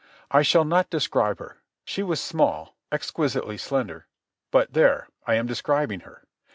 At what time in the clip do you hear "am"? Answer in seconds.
5.35-5.45